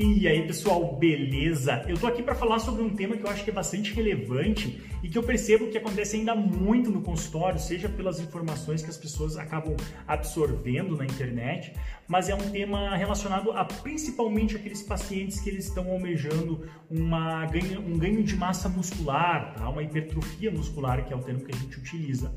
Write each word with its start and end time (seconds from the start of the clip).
E 0.00 0.28
aí, 0.28 0.46
pessoal, 0.46 0.94
beleza? 0.94 1.84
Eu 1.88 1.98
tô 1.98 2.06
aqui 2.06 2.22
para 2.22 2.32
falar 2.32 2.60
sobre 2.60 2.82
um 2.82 2.88
tema 2.88 3.16
que 3.16 3.24
eu 3.24 3.30
acho 3.30 3.42
que 3.42 3.50
é 3.50 3.52
bastante 3.52 3.92
relevante 3.92 4.80
e 5.02 5.08
que 5.08 5.18
eu 5.18 5.24
percebo 5.24 5.66
que 5.66 5.76
acontece 5.76 6.14
ainda 6.14 6.36
muito 6.36 6.88
no 6.88 7.02
consultório, 7.02 7.58
seja 7.58 7.88
pelas 7.88 8.20
informações 8.20 8.80
que 8.80 8.88
as 8.88 8.96
pessoas 8.96 9.36
acabam 9.36 9.76
absorvendo 10.06 10.96
na 10.96 11.04
internet, 11.04 11.72
mas 12.06 12.28
é 12.28 12.34
um 12.34 12.50
tema 12.50 12.96
relacionado 12.96 13.50
a 13.50 13.64
principalmente 13.64 14.54
aqueles 14.54 14.82
pacientes 14.82 15.40
que 15.40 15.50
eles 15.50 15.66
estão 15.66 15.90
almejando 15.90 16.64
uma 16.88 17.44
ganho, 17.46 17.80
um 17.80 17.98
ganho 17.98 18.22
de 18.22 18.36
massa 18.36 18.68
muscular, 18.68 19.54
tá? 19.56 19.68
uma 19.68 19.82
hipertrofia 19.82 20.50
muscular, 20.52 21.04
que 21.04 21.12
é 21.12 21.16
o 21.16 21.22
termo 21.22 21.44
que 21.44 21.52
a 21.52 21.58
gente 21.58 21.76
utiliza. 21.76 22.32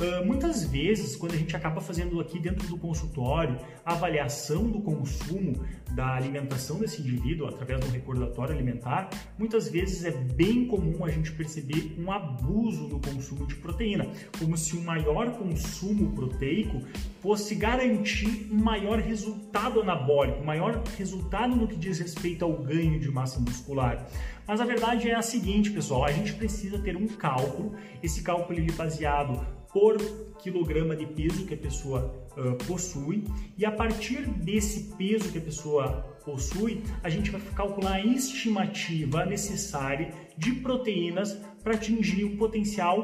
Uh, 0.00 0.26
muitas 0.26 0.64
vezes, 0.64 1.14
quando 1.14 1.34
a 1.34 1.36
gente 1.36 1.54
acaba 1.54 1.80
fazendo 1.80 2.20
aqui 2.20 2.40
dentro 2.40 2.66
do 2.66 2.76
consultório 2.76 3.56
a 3.86 3.92
avaliação 3.92 4.68
do 4.68 4.80
consumo 4.80 5.64
da 5.92 6.14
alimentação 6.14 6.78
desse 6.78 7.03
indivíduo 7.06 7.46
através 7.46 7.80
do 7.80 7.90
recordatório 7.90 8.54
alimentar, 8.54 9.10
muitas 9.38 9.68
vezes 9.68 10.04
é 10.04 10.10
bem 10.10 10.66
comum 10.66 11.04
a 11.04 11.10
gente 11.10 11.32
perceber 11.32 11.94
um 11.98 12.10
abuso 12.10 12.88
no 12.88 13.00
consumo 13.00 13.46
de 13.46 13.56
proteína, 13.56 14.06
como 14.38 14.56
se 14.56 14.76
um 14.76 14.82
maior 14.82 15.30
consumo 15.32 16.12
proteico 16.12 16.80
fosse 17.20 17.54
garantir 17.54 18.48
um 18.50 18.62
maior 18.62 18.98
resultado 18.98 19.80
anabólico, 19.80 20.40
um 20.40 20.44
maior 20.44 20.82
resultado 20.96 21.54
no 21.56 21.66
que 21.66 21.76
diz 21.76 21.98
respeito 21.98 22.44
ao 22.44 22.52
ganho 22.52 22.98
de 22.98 23.10
massa 23.10 23.40
muscular. 23.40 24.06
Mas 24.46 24.60
a 24.60 24.64
verdade 24.64 25.08
é 25.08 25.14
a 25.14 25.22
seguinte, 25.22 25.70
pessoal, 25.70 26.04
a 26.04 26.12
gente 26.12 26.34
precisa 26.34 26.78
ter 26.78 26.96
um 26.96 27.06
cálculo, 27.06 27.74
esse 28.02 28.22
cálculo 28.22 28.58
ele 28.58 28.70
é 28.70 28.74
baseado 28.74 29.63
por 29.74 29.98
quilograma 30.38 30.94
de 30.94 31.04
peso 31.04 31.44
que 31.44 31.54
a 31.54 31.56
pessoa 31.56 32.28
uh, 32.36 32.54
possui 32.64 33.24
e 33.58 33.66
a 33.66 33.72
partir 33.72 34.24
desse 34.28 34.94
peso 34.96 35.32
que 35.32 35.38
a 35.38 35.40
pessoa 35.40 36.14
possui, 36.24 36.82
a 37.02 37.10
gente 37.10 37.30
vai 37.30 37.40
calcular 37.54 37.94
a 37.94 38.00
estimativa 38.00 39.26
necessária 39.26 40.12
de 40.38 40.52
proteínas 40.52 41.32
para 41.62 41.74
atingir 41.74 42.24
o 42.24 42.36
potencial 42.36 43.02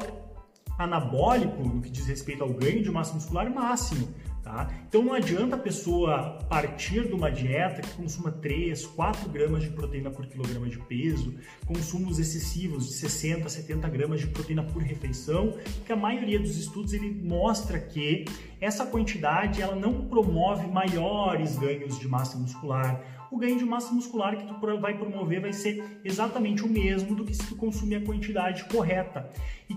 anabólico 0.79 1.61
no 1.61 1.81
que 1.81 1.89
diz 1.89 2.07
respeito 2.07 2.43
ao 2.43 2.53
ganho 2.53 2.81
de 2.81 2.89
massa 2.89 3.13
muscular 3.13 3.53
máximo. 3.53 4.07
Tá? 4.43 4.71
Então 4.87 5.03
não 5.03 5.13
adianta 5.13 5.55
a 5.55 5.59
pessoa 5.59 6.39
partir 6.49 7.07
de 7.07 7.13
uma 7.13 7.29
dieta 7.29 7.81
que 7.81 7.91
consuma 7.91 8.31
3, 8.31 8.87
4 8.87 9.29
gramas 9.29 9.61
de 9.61 9.69
proteína 9.69 10.09
por 10.09 10.25
quilograma 10.25 10.67
de 10.67 10.79
peso, 10.79 11.35
consumos 11.67 12.17
excessivos 12.17 12.87
de 12.87 12.93
60, 12.93 13.47
70 13.47 13.87
gramas 13.89 14.21
de 14.21 14.27
proteína 14.27 14.63
por 14.63 14.81
refeição, 14.81 15.55
que 15.85 15.93
a 15.93 15.95
maioria 15.95 16.39
dos 16.39 16.57
estudos 16.57 16.91
ele 16.91 17.11
mostra 17.23 17.79
que 17.79 18.25
essa 18.59 18.83
quantidade 18.83 19.61
ela 19.61 19.75
não 19.75 20.07
promove 20.07 20.65
maiores 20.65 21.55
ganhos 21.57 21.99
de 21.99 22.07
massa 22.07 22.35
muscular 22.35 22.99
o 23.31 23.37
ganho 23.37 23.57
de 23.57 23.63
massa 23.63 23.93
muscular 23.93 24.35
que 24.35 24.43
tu 24.43 24.77
vai 24.77 24.97
promover 24.97 25.39
vai 25.39 25.53
ser 25.53 26.01
exatamente 26.03 26.63
o 26.63 26.67
mesmo 26.67 27.15
do 27.15 27.23
que 27.23 27.33
se 27.33 27.47
tu 27.47 27.55
consumir 27.55 27.95
a 27.95 28.01
quantidade 28.01 28.65
correta. 28.65 29.29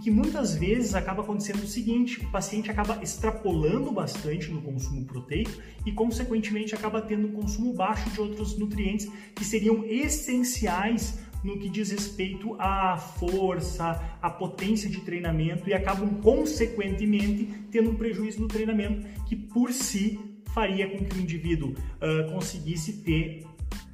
Que 0.05 0.11
muitas 0.11 0.55
vezes 0.55 0.95
acaba 0.95 1.23
acontecendo 1.23 1.63
o 1.63 1.67
seguinte, 1.67 2.21
o 2.21 2.31
paciente 2.31 2.71
acaba 2.71 3.03
extrapolando 3.03 3.91
bastante 3.91 4.51
no 4.51 4.61
consumo 4.61 5.03
proteico 5.07 5.51
e 5.87 5.93
consequentemente 5.93 6.75
acaba 6.75 7.01
tendo 7.01 7.29
um 7.29 7.33
consumo 7.33 7.73
baixo 7.73 8.11
de 8.11 8.21
outros 8.21 8.55
nutrientes 8.59 9.11
que 9.35 9.43
seriam 9.43 9.83
essenciais 9.87 11.19
no 11.43 11.59
que 11.59 11.71
diz 11.71 11.91
respeito 11.91 12.55
à 12.59 12.99
força, 12.99 14.19
à 14.21 14.29
potência 14.29 14.91
de 14.91 15.01
treinamento 15.01 15.71
e 15.71 15.73
acabam 15.73 16.21
consequentemente 16.21 17.49
tendo 17.71 17.89
um 17.89 17.95
prejuízo 17.95 18.43
no 18.43 18.47
treinamento 18.47 19.07
que 19.25 19.35
por 19.35 19.73
si 19.73 20.21
faria 20.53 20.87
com 20.87 21.03
que 21.03 21.17
o 21.17 21.21
indivíduo 21.23 21.71
uh, 21.71 22.31
conseguisse 22.31 22.93
ter 22.99 23.47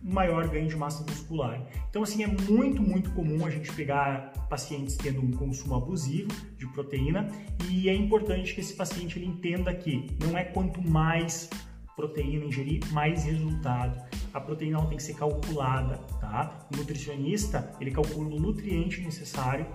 maior 0.03 0.49
ganho 0.49 0.69
de 0.69 0.77
massa 0.77 1.05
muscular. 1.05 1.67
Então, 1.89 2.03
assim, 2.03 2.23
é 2.23 2.27
muito, 2.27 2.83
muito 2.83 3.11
comum 3.11 3.45
a 3.45 3.51
gente 3.51 3.73
pegar 3.73 4.33
pacientes 4.49 4.97
tendo 4.97 5.21
um 5.21 5.31
consumo 5.31 5.75
abusivo 5.75 6.31
de 6.57 6.67
proteína 6.69 7.29
e 7.69 7.89
é 7.89 7.95
importante 7.95 8.55
que 8.55 8.61
esse 8.61 8.75
paciente 8.75 9.19
ele 9.19 9.27
entenda 9.27 9.73
que 9.75 10.07
não 10.25 10.37
é 10.37 10.45
quanto 10.45 10.81
mais 10.83 11.51
proteína 11.95 12.47
ingerir, 12.47 12.81
mais 12.93 13.25
resultado. 13.25 14.03
A 14.33 14.41
proteína 14.41 14.81
tem 14.87 14.97
que 14.97 15.03
ser 15.03 15.15
calculada, 15.15 15.99
tá? 16.21 16.67
O 16.73 16.77
nutricionista, 16.77 17.73
ele 17.81 17.91
calcula 17.91 18.35
o 18.35 18.41
nutriente 18.41 19.01
necessário 19.03 19.67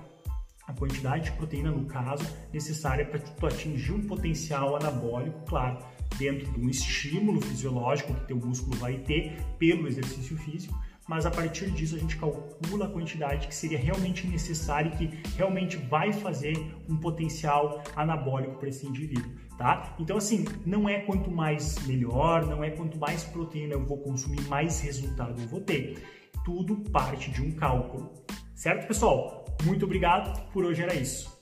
a 0.67 0.73
quantidade 0.73 1.25
de 1.25 1.31
proteína, 1.33 1.71
no 1.71 1.85
caso, 1.85 2.25
necessária 2.51 3.05
para 3.05 3.19
tu 3.19 3.45
atingir 3.45 3.91
um 3.91 4.07
potencial 4.07 4.75
anabólico, 4.75 5.39
claro, 5.45 5.77
dentro 6.17 6.51
de 6.51 6.59
um 6.59 6.69
estímulo 6.69 7.41
fisiológico 7.41 8.13
que 8.13 8.27
teu 8.27 8.37
músculo 8.37 8.75
vai 8.77 8.95
ter 8.99 9.41
pelo 9.57 9.87
exercício 9.87 10.37
físico, 10.37 10.73
mas 11.07 11.25
a 11.25 11.31
partir 11.31 11.69
disso 11.71 11.95
a 11.95 11.99
gente 11.99 12.17
calcula 12.17 12.85
a 12.85 12.89
quantidade 12.89 13.47
que 13.47 13.53
seria 13.53 13.77
realmente 13.77 14.25
necessária 14.27 14.89
e 14.89 14.97
que 14.97 15.35
realmente 15.35 15.77
vai 15.77 16.11
fazer 16.11 16.55
um 16.89 16.97
potencial 16.97 17.83
anabólico 17.95 18.57
para 18.57 18.69
esse 18.69 18.87
indivíduo, 18.87 19.31
tá? 19.57 19.95
Então 19.99 20.17
assim, 20.17 20.45
não 20.65 20.89
é 20.89 21.01
quanto 21.01 21.29
mais 21.29 21.85
melhor, 21.85 22.45
não 22.45 22.63
é 22.63 22.71
quanto 22.71 22.97
mais 22.97 23.23
proteína 23.23 23.73
eu 23.73 23.85
vou 23.85 23.97
consumir, 23.99 24.41
mais 24.47 24.79
resultado 24.81 25.39
eu 25.39 25.47
vou 25.47 25.61
ter. 25.61 26.03
Tudo 26.43 26.77
parte 26.91 27.31
de 27.31 27.41
um 27.41 27.51
cálculo. 27.51 28.11
Certo, 28.55 28.87
pessoal? 28.87 29.45
Muito 29.63 29.85
obrigado, 29.85 30.51
por 30.51 30.65
hoje 30.65 30.81
era 30.81 30.93
isso. 30.95 31.34